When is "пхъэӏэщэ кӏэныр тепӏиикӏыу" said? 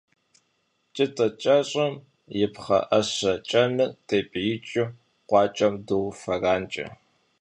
2.53-4.93